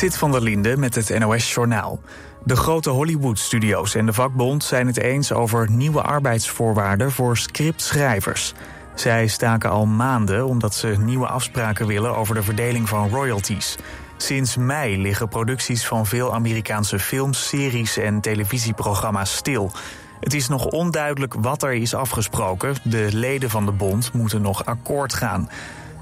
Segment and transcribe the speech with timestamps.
[0.00, 2.00] Sit van der Linde met het NOS-journaal.
[2.44, 8.54] De grote Hollywood-studio's en de vakbond zijn het eens over nieuwe arbeidsvoorwaarden voor scriptschrijvers.
[8.94, 13.76] Zij staken al maanden omdat ze nieuwe afspraken willen over de verdeling van royalties.
[14.16, 19.72] Sinds mei liggen producties van veel Amerikaanse films, series en televisieprogramma's stil.
[20.20, 22.74] Het is nog onduidelijk wat er is afgesproken.
[22.82, 25.48] De leden van de bond moeten nog akkoord gaan.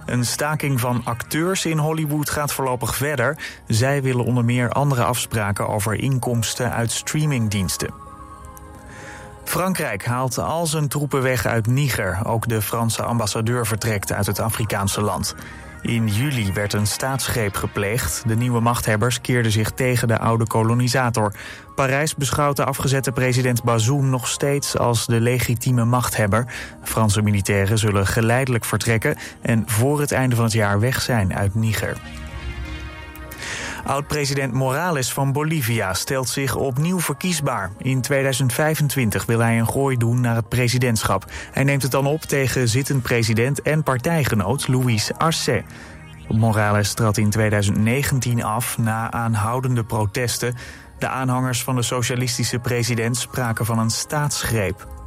[0.09, 3.39] Een staking van acteurs in Hollywood gaat voorlopig verder.
[3.67, 7.95] Zij willen onder meer andere afspraken over inkomsten uit streamingdiensten.
[9.45, 12.19] Frankrijk haalt al zijn troepen weg uit Niger.
[12.25, 15.35] Ook de Franse ambassadeur vertrekt uit het Afrikaanse land.
[15.83, 18.23] In juli werd een staatsgreep gepleegd.
[18.27, 21.33] De nieuwe machthebbers keerden zich tegen de oude kolonisator.
[21.75, 26.47] Parijs beschouwt de afgezette president Bazoum nog steeds als de legitieme machthebber.
[26.83, 31.55] Franse militairen zullen geleidelijk vertrekken en voor het einde van het jaar weg zijn uit
[31.55, 31.97] Niger.
[33.89, 37.71] Oud-president Morales van Bolivia stelt zich opnieuw verkiesbaar.
[37.79, 41.25] In 2025 wil hij een gooi doen naar het presidentschap.
[41.53, 45.63] Hij neemt het dan op tegen zittend president en partijgenoot Luis Arce.
[46.29, 50.55] Morales trad in 2019 af na aanhoudende protesten.
[50.99, 54.98] De aanhangers van de socialistische president spraken van een staatsgreep.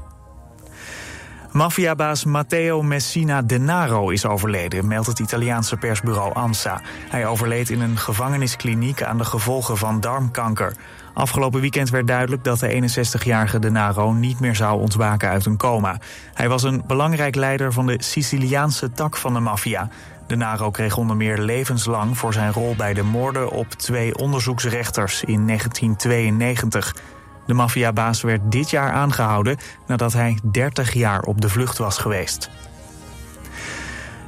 [1.51, 6.81] Maffiabaas Matteo Messina Denaro is overleden, meldt het Italiaanse persbureau ANSA.
[7.09, 10.73] Hij overleed in een gevangeniskliniek aan de gevolgen van darmkanker.
[11.13, 15.99] Afgelopen weekend werd duidelijk dat de 61-jarige Denaro niet meer zou ontwaken uit een coma.
[16.33, 19.89] Hij was een belangrijk leider van de Siciliaanse tak van de maffia.
[20.27, 25.47] Denaro kreeg onder meer levenslang voor zijn rol bij de moorden op twee onderzoeksrechters in
[25.47, 26.95] 1992.
[27.45, 32.49] De maffiabaas werd dit jaar aangehouden nadat hij 30 jaar op de vlucht was geweest.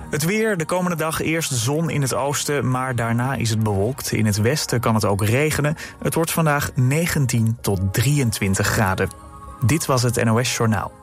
[0.10, 4.12] Het weer, de komende dag eerst zon in het oosten, maar daarna is het bewolkt.
[4.12, 5.76] In het westen kan het ook regenen.
[6.00, 9.10] Het wordt vandaag 19 tot 23 graden.
[9.66, 11.03] Dit was het NOS Journaal.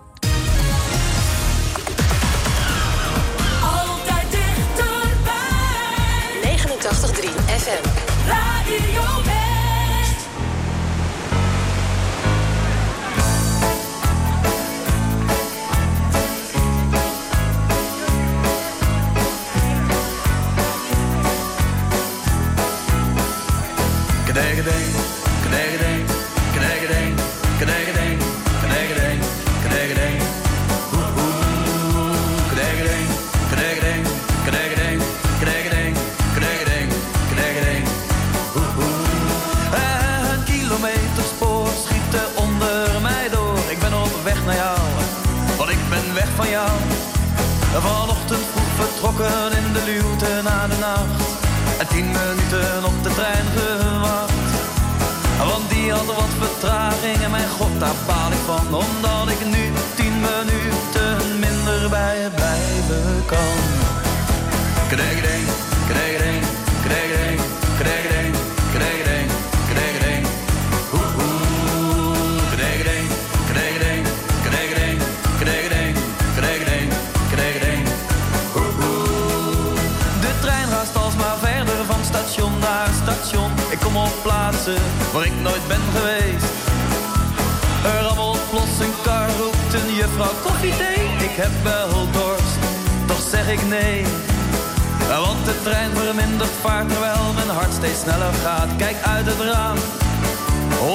[97.81, 98.77] Steeds sneller gaat.
[98.77, 99.77] Kijk uit het raam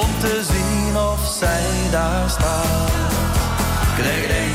[0.02, 2.90] om te zien of zij daar staat.
[3.96, 4.52] Kregedeng,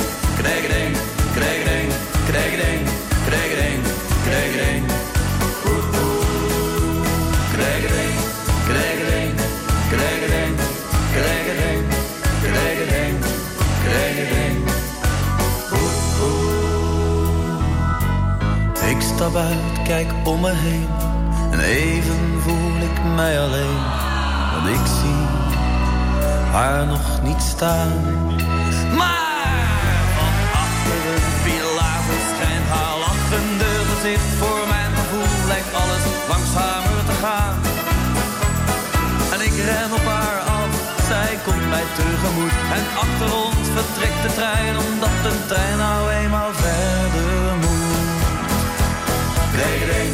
[4.26, 4.84] kregedeng.
[5.66, 7.04] Oeh, oeh.
[7.54, 8.16] Kregedeng,
[8.70, 9.32] kregedeng,
[9.90, 10.54] kregedeng,
[11.14, 11.82] kregedeng,
[12.42, 13.16] kregedeng,
[13.84, 14.56] kregedeng.
[15.72, 17.70] Oeh, oeh.
[18.90, 21.11] Ik stap uit, kijk om me heen en
[21.64, 23.82] even voel ik mij alleen.
[24.54, 25.26] Want ik zie
[26.52, 27.92] haar nog niet staan.
[28.98, 34.30] Maar van achter een pilaar verschijnt haar lachende gezicht.
[34.40, 37.56] Voor mijn gevoel lijkt alles langzamer te gaan.
[39.34, 40.72] En ik ren op haar af,
[41.10, 42.56] zij komt mij tegemoet.
[42.78, 47.80] En achter ons vertrekt de trein, omdat de trein nou eenmaal verder moet.
[49.56, 50.14] Kregedeng,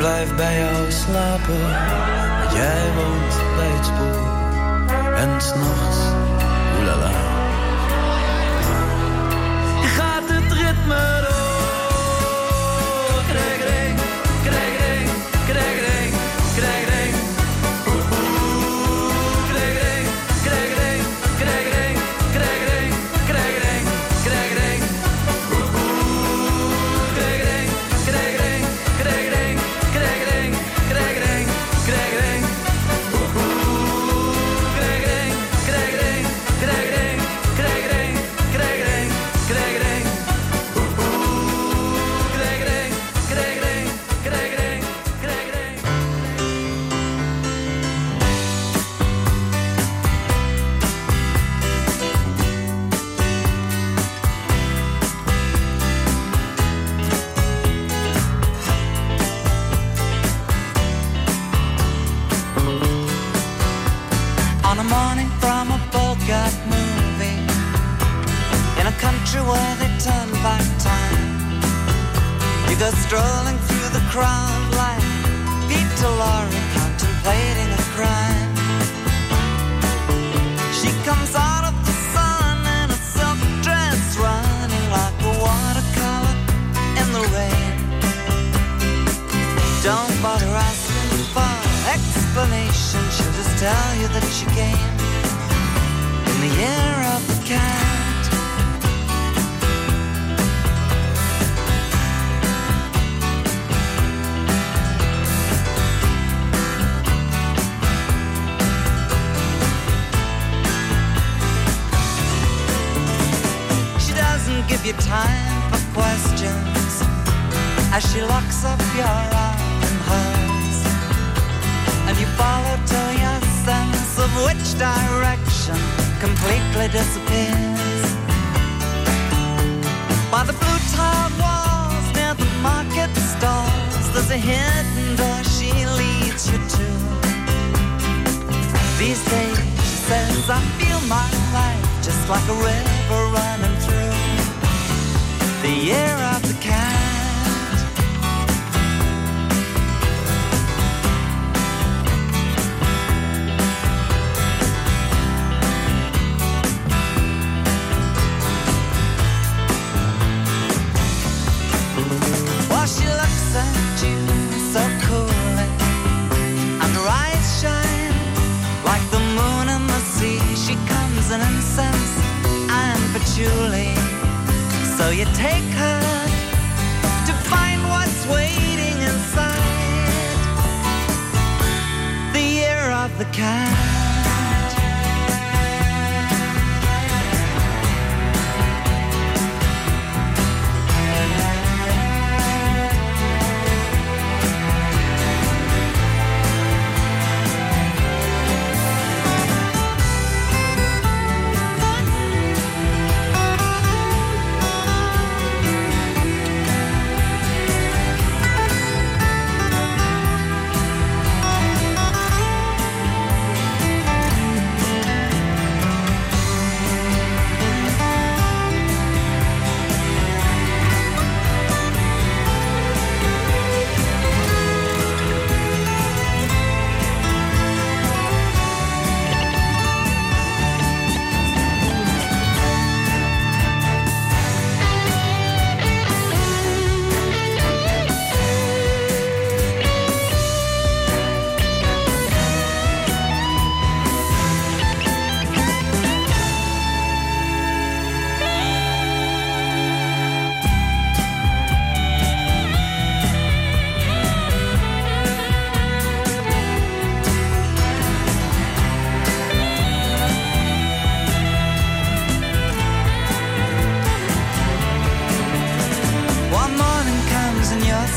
[0.00, 1.60] blijf bij jou slapen.
[2.54, 6.09] Jij woont bij het spoor en s'nachts.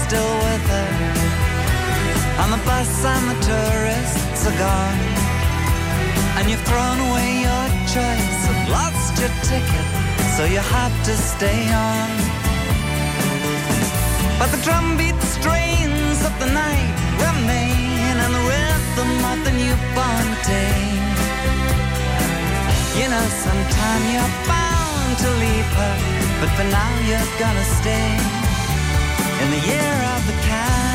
[0.08, 0.92] still with her.
[2.44, 5.02] On the bus and the tourists are gone.
[6.38, 9.88] And you've thrown away your choice and lost your ticket,
[10.36, 12.10] so you have to stay on.
[14.40, 16.96] But the drumbeat strains of the night
[17.26, 20.84] remain, and the rhythm of the newborn day.
[23.00, 25.96] You know, sometime you're bound to leave her,
[26.40, 28.43] but for now you're gonna stay
[29.44, 30.93] in the year of the cat.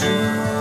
[0.00, 0.55] true.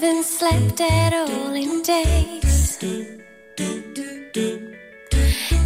[0.00, 2.78] haven't slept at all in days.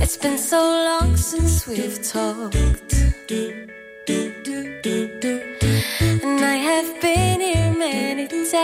[0.02, 2.92] It's been so long since we've talked.
[6.22, 8.54] And I have been here many times.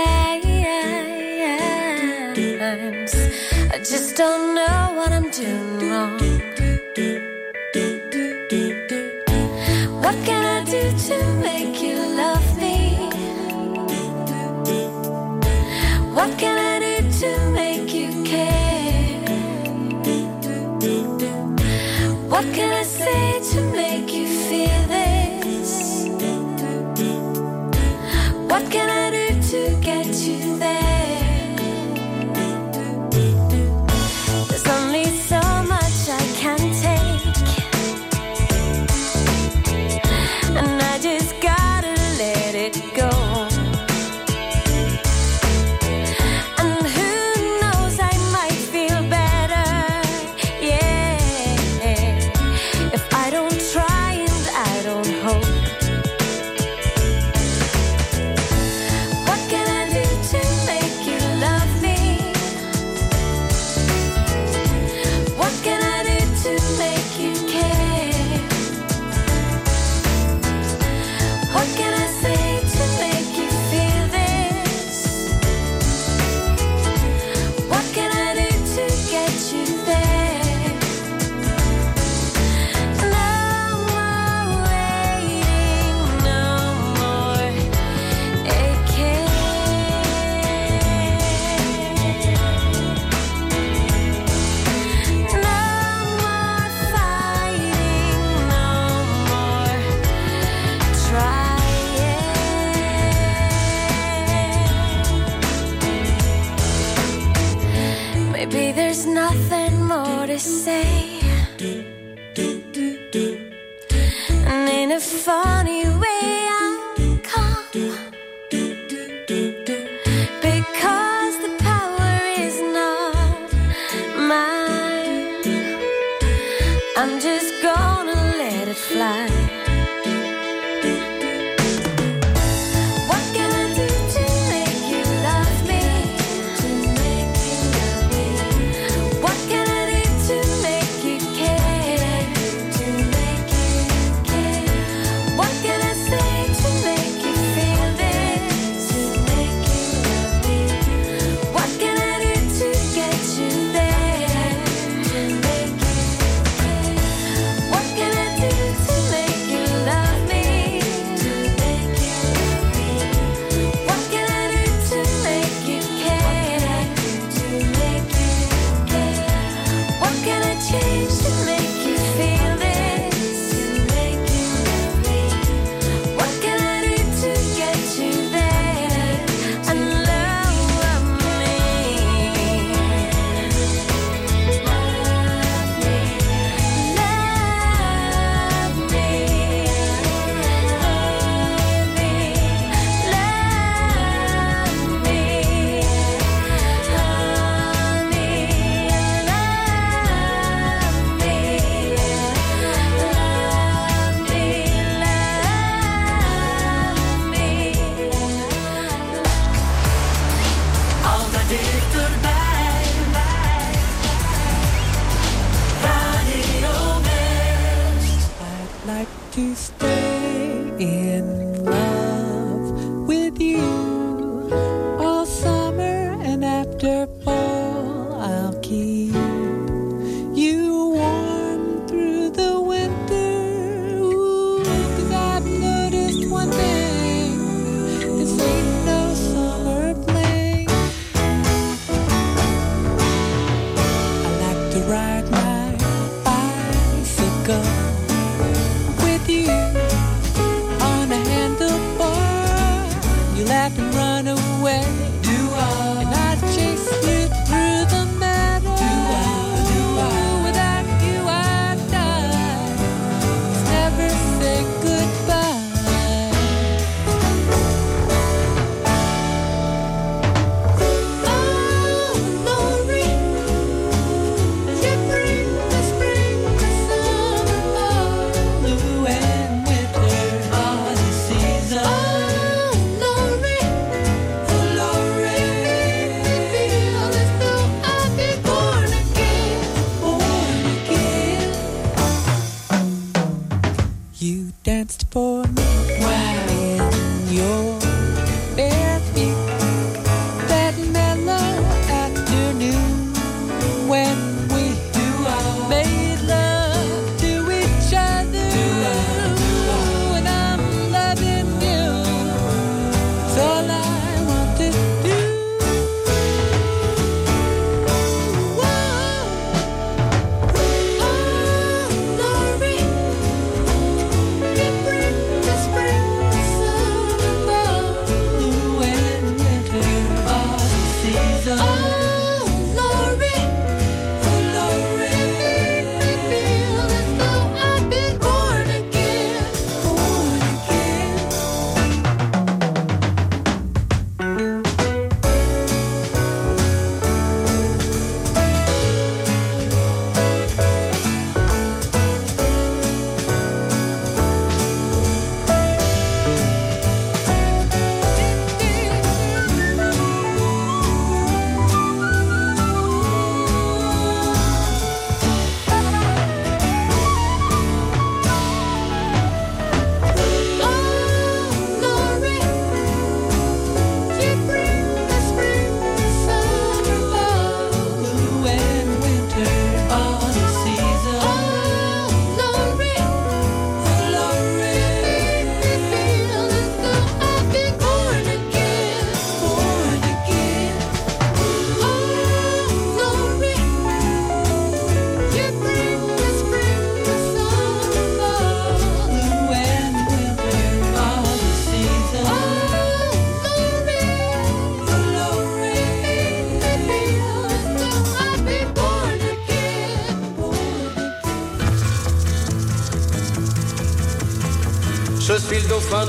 [3.75, 6.47] I just don't know what I'm doing wrong.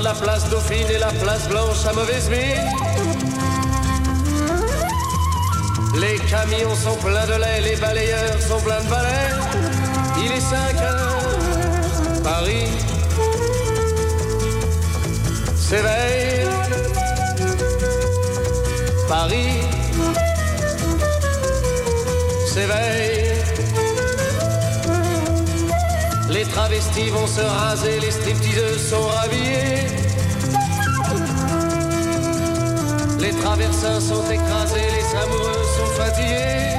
[0.08, 2.68] La place Dauphine et la place Blanche à mauvaise mine.
[6.00, 9.30] Les camions sont pleins de lait, les balayeurs sont pleins de balais.
[10.24, 11.18] Il est 5 heures,
[12.24, 12.68] Paris
[15.56, 16.46] s'éveille.
[19.08, 19.60] Paris
[22.46, 22.97] s'éveille.
[26.78, 29.86] Les travestis vont se raser, les stripteaseuses sont rhabillées.
[33.18, 36.76] Les traversins sont écrasés, les amoureux sont fatigués.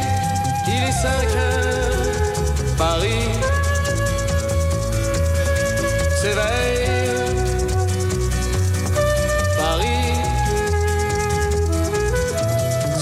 [0.67, 3.27] Il est 5 heures, Paris
[6.21, 6.87] s'éveille.
[9.57, 10.13] Paris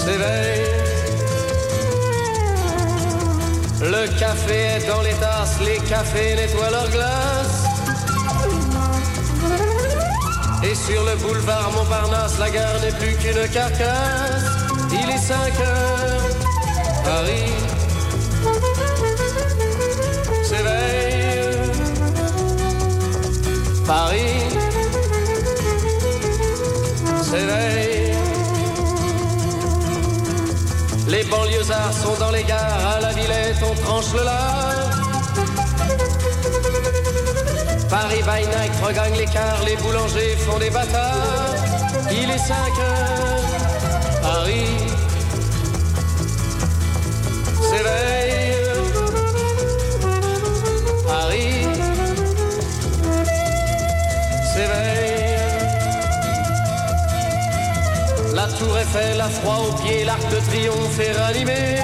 [0.04, 0.68] s'éveille.
[3.82, 5.14] Le café est dans les
[5.64, 7.64] les cafés nettoient leurs glaces.
[10.62, 14.44] Et sur le boulevard Montparnasse, la gare n'est plus qu'une carcasse.
[14.90, 16.22] Il est 5 heures,
[17.04, 17.52] Paris
[20.44, 21.18] s'éveille.
[23.86, 24.44] Paris
[27.22, 28.12] s'éveille.
[31.08, 34.87] Les banlieusards sont dans les gares, à la Villette on tranche le lard.
[37.88, 41.54] Paris by night regagne l'écart, les boulangers font des bâtards.
[42.10, 44.88] Il est 5 heures, Paris
[47.62, 48.54] s'éveille.
[51.06, 51.66] Paris
[54.52, 55.08] s'éveille.
[58.34, 61.78] La tour Eiffel a froid aux pieds, l'arc de triomphe est ranimé.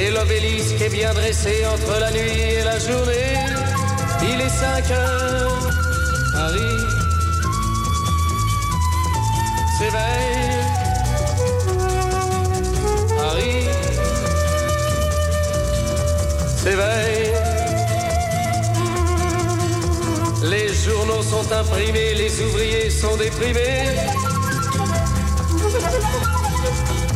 [0.00, 3.34] Et l'obélisque est bien dressé entre la nuit et la journée.
[4.22, 5.70] Il est 5 heures,
[6.32, 6.78] Paris
[9.78, 10.58] s'éveille.
[13.16, 13.66] Paris
[16.62, 17.32] s'éveille.
[20.44, 23.96] Les journaux sont imprimés, les ouvriers sont déprimés.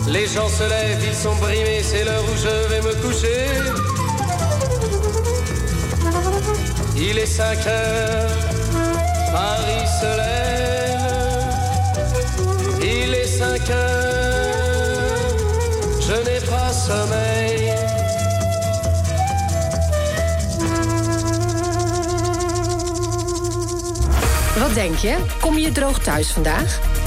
[0.08, 3.46] Les gens se lèvent, ils sont brimés, c'est l'heure où je vais me coucher.
[6.96, 8.30] Il est 5 heures,
[9.32, 11.00] Paris se lève.
[12.82, 15.26] Il est 5 heures,
[16.00, 17.72] je n'ai pas sommeil.
[24.60, 25.14] Wat denk je?
[25.40, 26.91] Kom je droog thuis vandaag?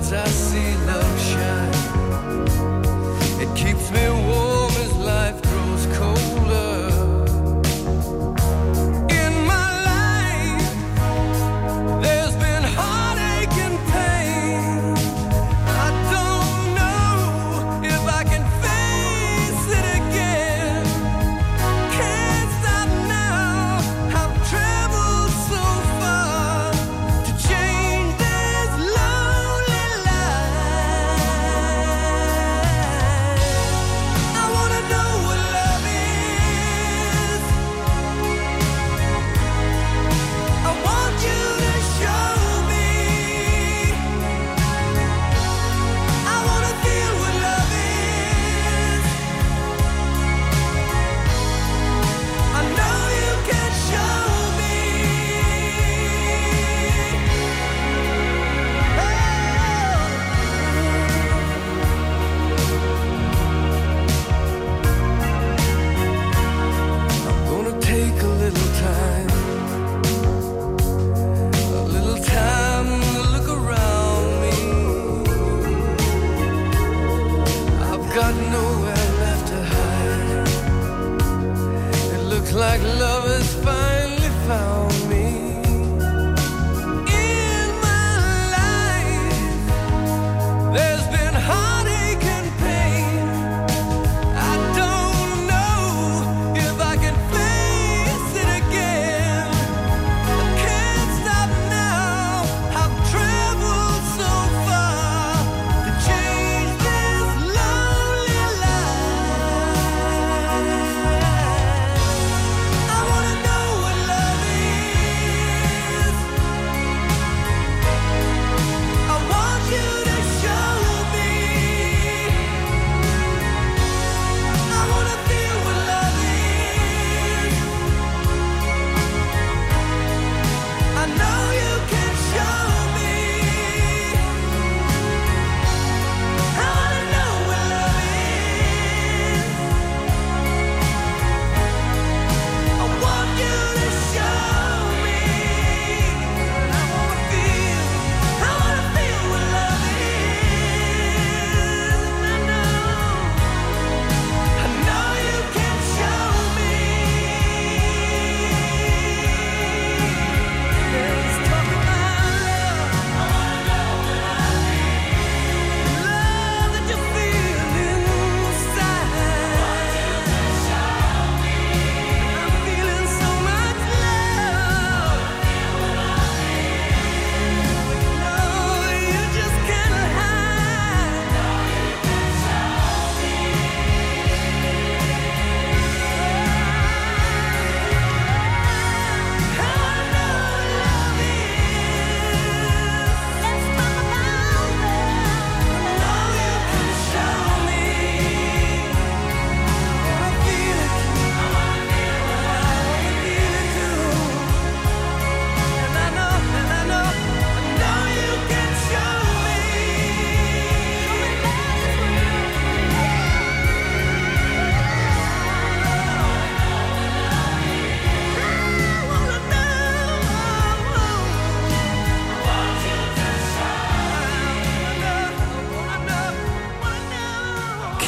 [0.00, 1.79] clouds I see love shine.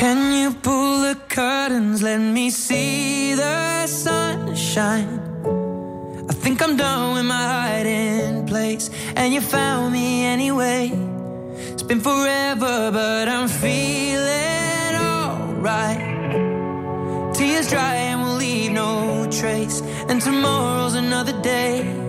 [0.03, 2.03] Can you pull the curtains?
[2.03, 5.21] Let me see the sunshine.
[6.29, 10.91] I think I'm done with my hiding place, and you found me anyway.
[11.71, 16.03] It's been forever, but I'm feeling alright.
[17.33, 22.03] Tears dry and we'll leave no trace, and tomorrow's another day.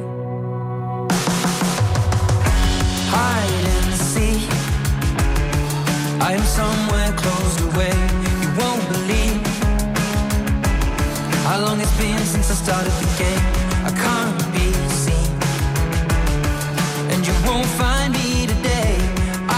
[3.14, 3.63] Seek.
[6.26, 7.92] I am somewhere closed away.
[8.42, 9.44] You won't believe
[11.44, 13.44] how long it's been since I started the game.
[13.84, 14.72] I can't be
[15.04, 15.32] seen,
[17.12, 18.96] and you won't find me today.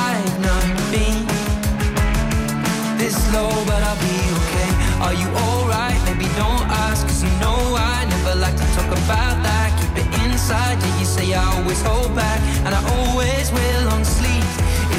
[0.09, 1.21] I've not been
[2.97, 4.69] this low, but I'll be okay.
[5.05, 5.99] Are you alright?
[6.09, 9.69] Maybe don't ask, cause you know I never like to talk about that.
[9.79, 13.94] Keep it inside, yeah, you say I always hold back, and I always will.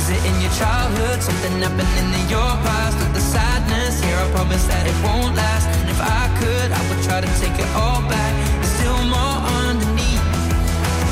[0.07, 1.21] Is it in your childhood?
[1.21, 2.97] Something happening in your past?
[2.97, 5.66] With the sadness here, I promise that it won't last.
[5.81, 8.33] And if I could, I would try to take it all back.
[8.55, 10.23] There's still more underneath.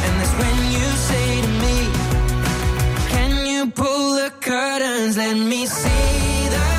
[0.06, 1.76] And that's when you say to me,
[3.10, 5.16] Can you pull the curtains?
[5.16, 6.73] Let me see the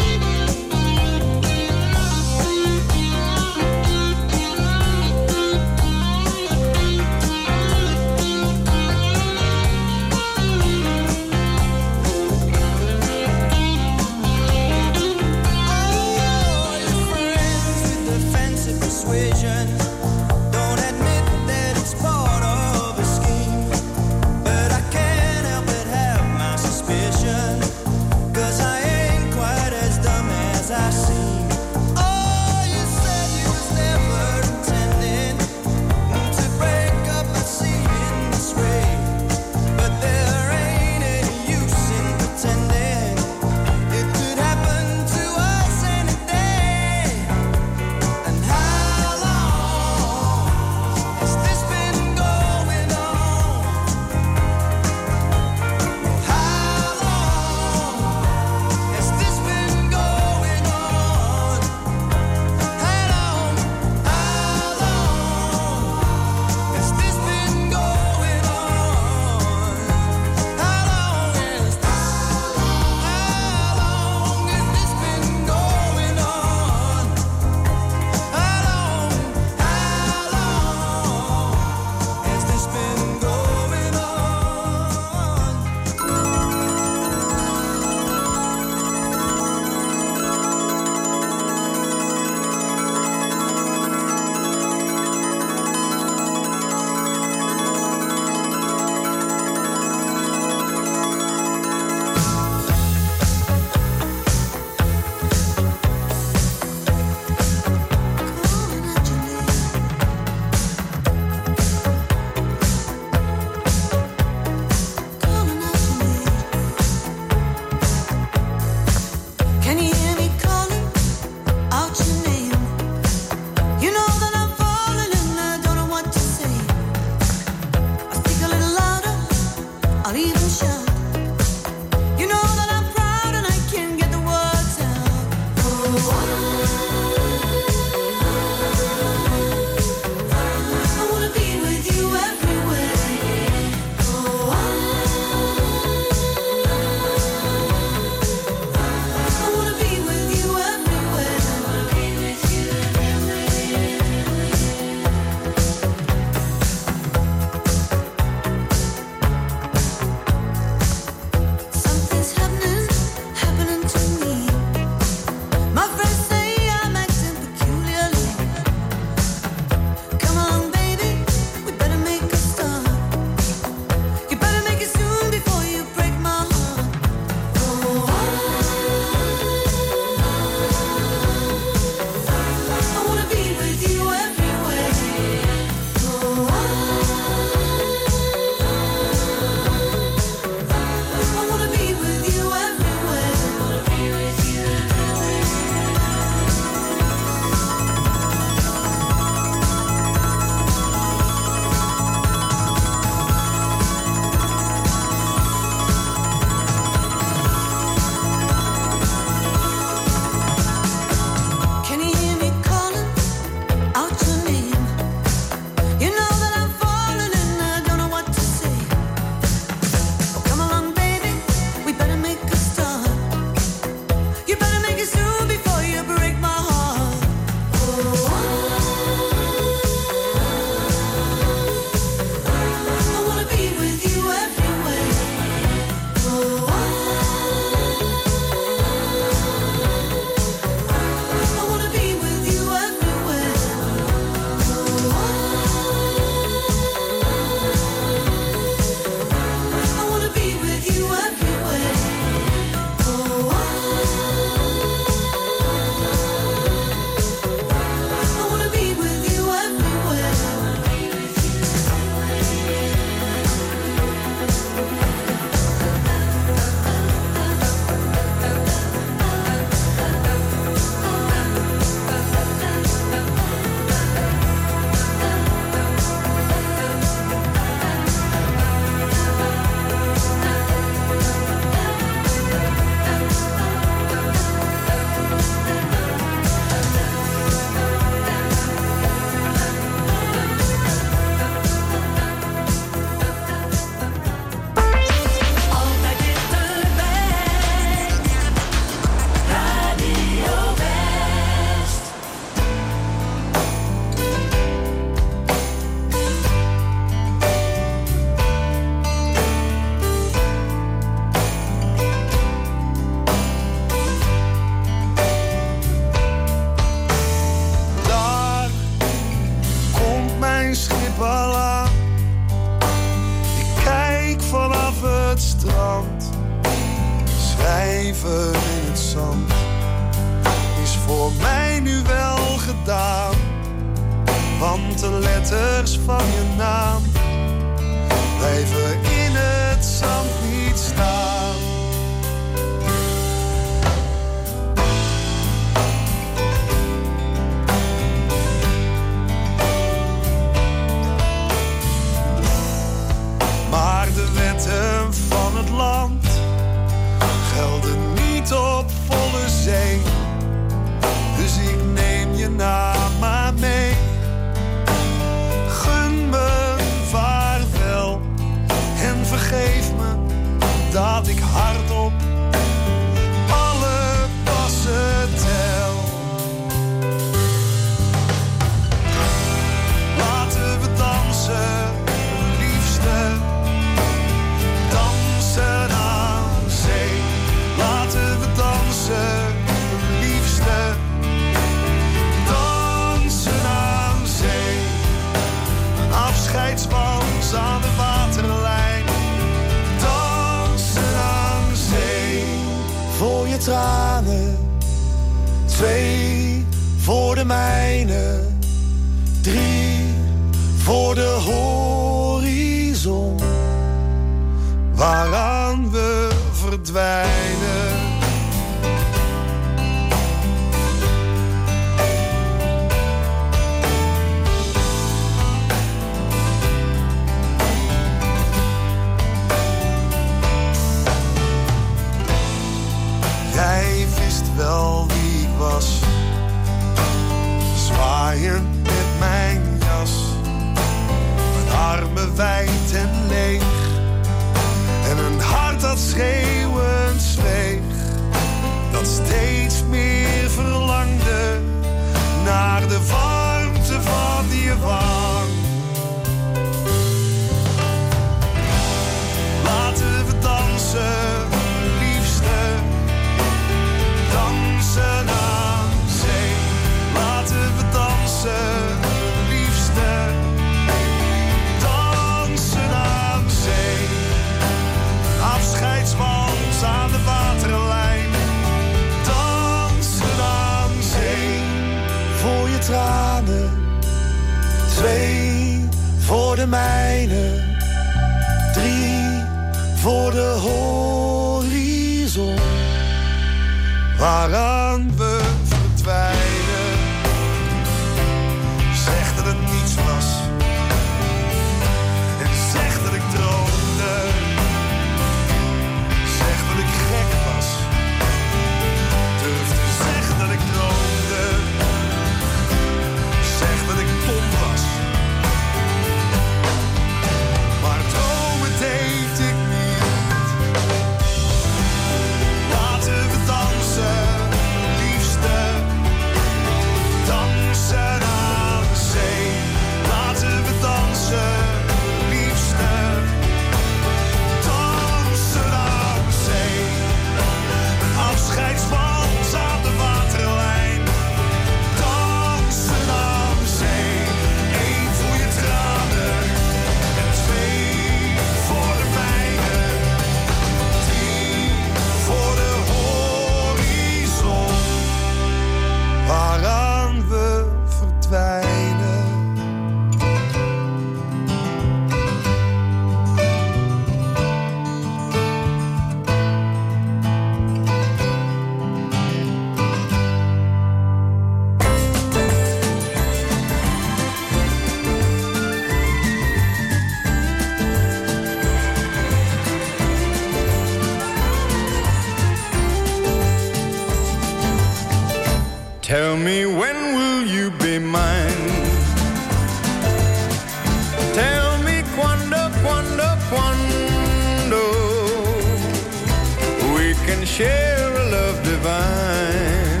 [597.56, 600.00] share a love divine.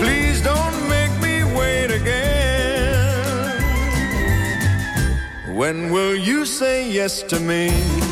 [0.00, 3.54] Please don't make me wait again.
[5.46, 8.07] When will you say yes to me?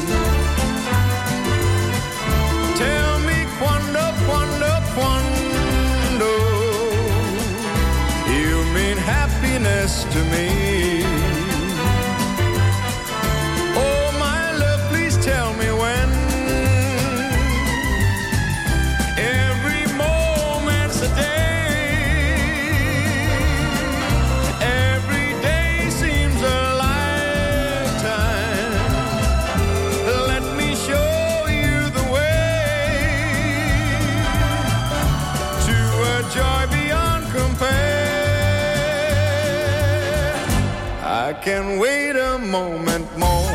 [41.56, 43.50] Can wait a moment more.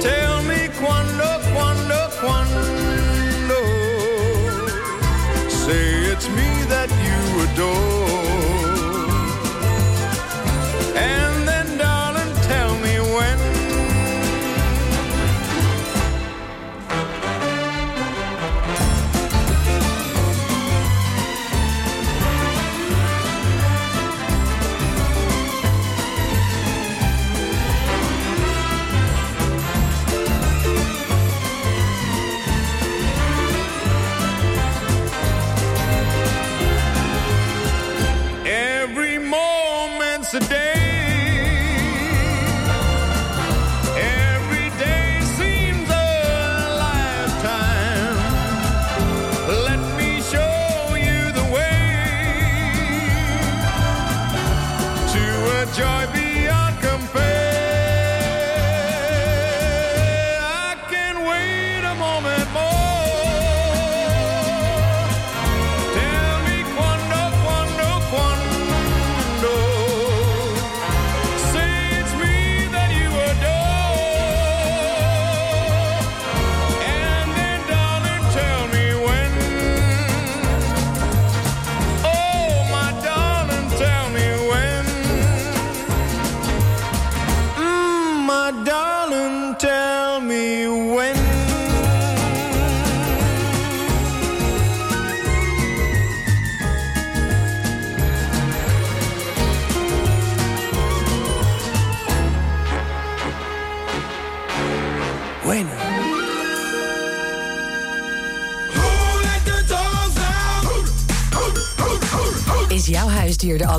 [0.00, 3.60] Tell me quando, quando, quando.
[5.48, 7.93] Say it's me that you adore.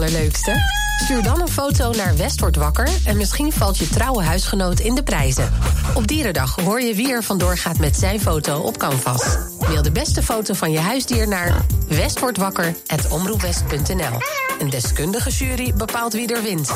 [0.06, 0.62] Allerleukste?
[1.03, 5.03] Stuur dan een foto naar West wakker en misschien valt je trouwe huisgenoot in de
[5.03, 5.51] prijzen.
[5.93, 9.38] Op Dierendag hoor je wie er vandoor gaat met zijn foto op Canvas.
[9.60, 14.20] Mail de beste foto van je huisdier naar westwordwakker.omroepwest.nl.
[14.60, 16.68] Een deskundige jury bepaalt wie er wint.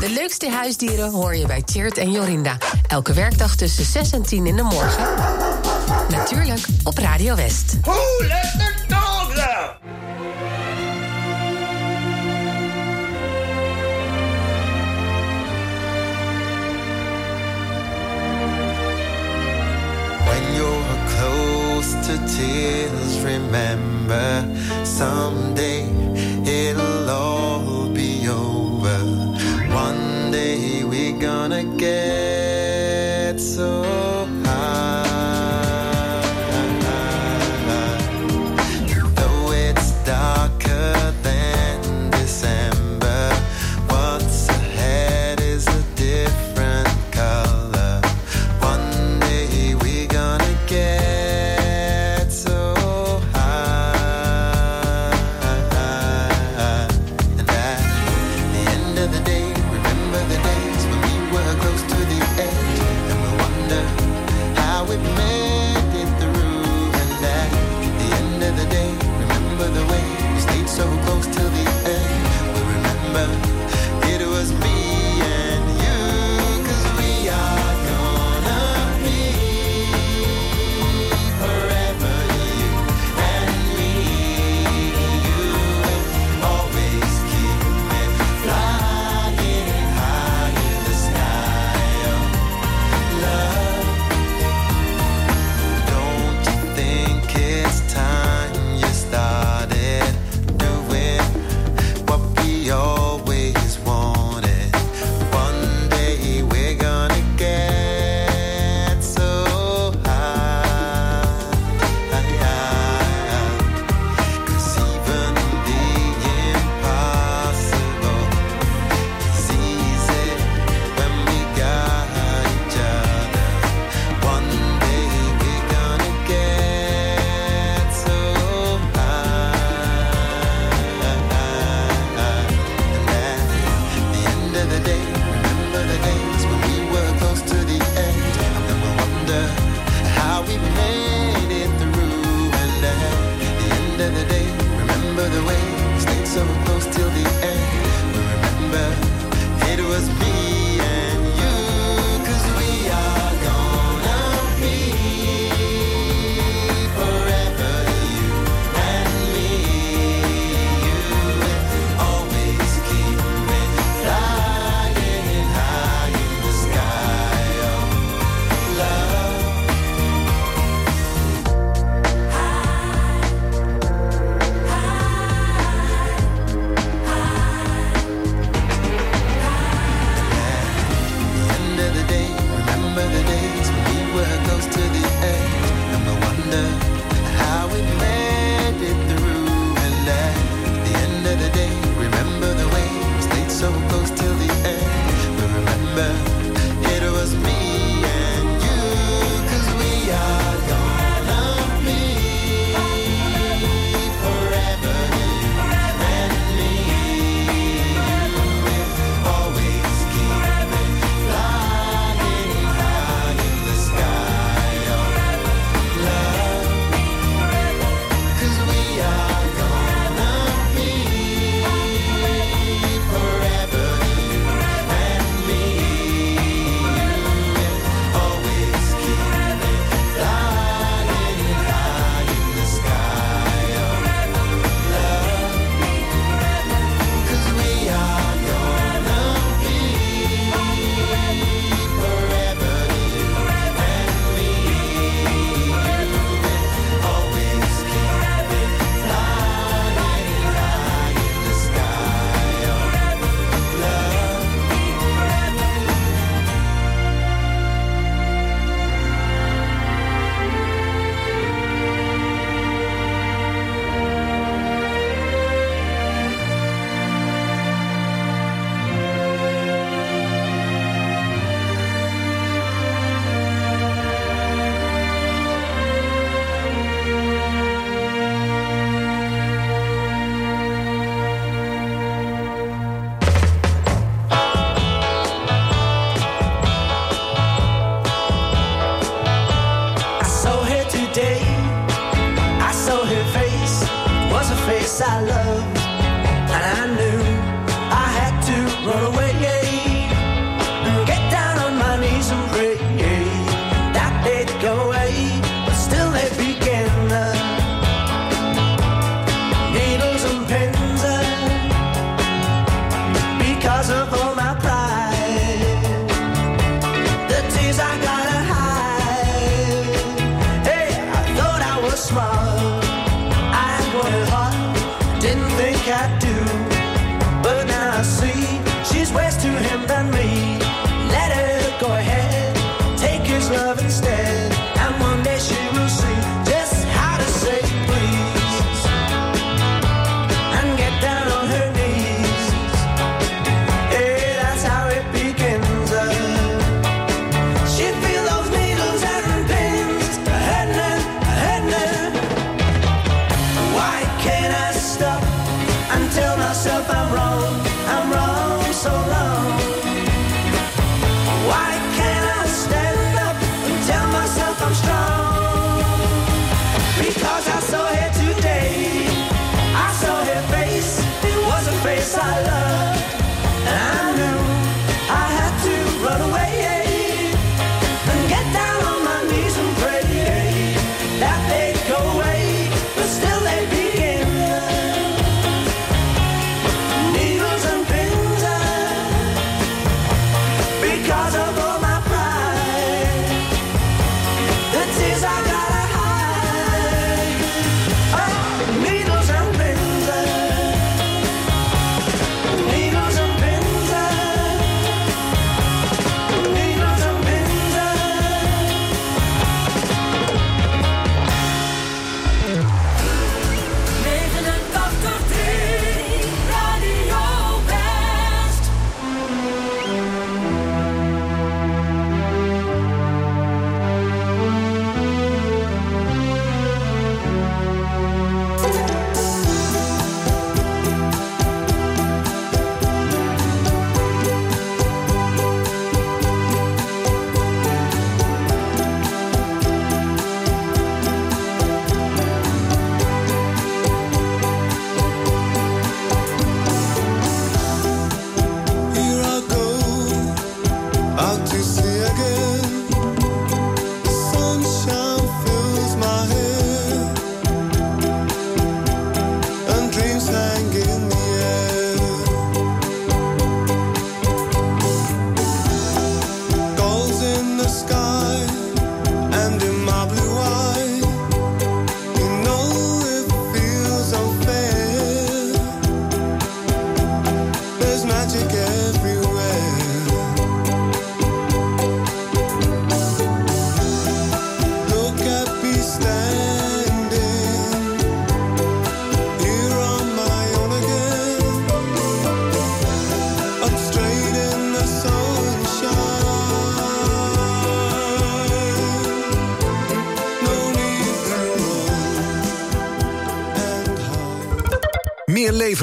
[0.00, 2.56] De leukste huisdieren hoor je bij Tjeerd en Jorinda.
[2.86, 5.04] Elke werkdag tussen 6 en 10 in de morgen.
[6.10, 7.76] Natuurlijk op Radio West.
[22.26, 24.46] Tears, remember
[24.84, 25.95] someday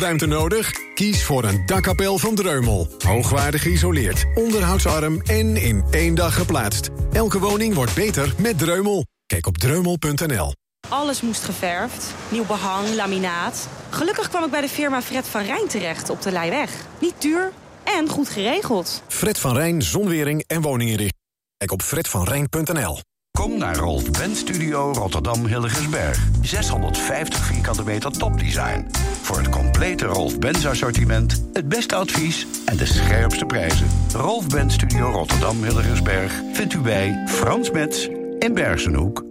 [0.04, 0.72] Leefruimte nodig?
[0.94, 2.88] Kies voor een dakkapel van Dreumel.
[2.98, 6.90] Hoogwaardig geïsoleerd, onderhoudsarm en in één dag geplaatst.
[7.12, 9.06] Elke woning wordt beter met Dreumel.
[9.26, 10.54] Kijk op dreumel.nl.
[10.90, 12.14] Alles moest geverfd.
[12.30, 13.68] Nieuw behang, laminaat.
[13.90, 16.72] Gelukkig kwam ik bij de firma Fred van Rijn terecht op de Leiweg.
[17.00, 17.52] Niet duur
[17.84, 19.04] en goed geregeld.
[19.08, 21.22] Fred van Rijn, zonwering en woninginrichting.
[21.58, 23.00] Kijk op fredvanrijn.nl.
[23.40, 26.28] Kom naar Rolf Benz Studio Rotterdam Hilligensberg.
[26.42, 28.88] 650 vierkante meter topdesign.
[29.22, 33.88] Voor het complete Rolf Benz assortiment, het beste advies en de scherpste prijzen.
[34.14, 38.08] Rolf Benz Studio Rotterdam Hilligensberg vindt u bij Frans Metz
[38.40, 39.24] in Bergenhoek.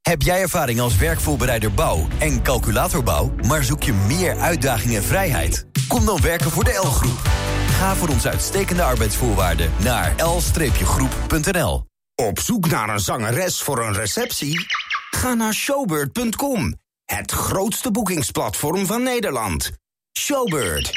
[0.00, 5.66] Heb jij ervaring als werkvoorbereider bouw en calculatorbouw, maar zoek je meer uitdaging en vrijheid?
[5.88, 7.20] Kom dan werken voor de L-groep.
[7.68, 11.91] Ga voor onze uitstekende arbeidsvoorwaarden naar l-groep.nl.
[12.22, 14.66] Op zoek naar een zangeres voor een receptie?
[15.10, 19.70] Ga naar showbird.com, het grootste boekingsplatform van Nederland.
[20.18, 20.90] Showbird.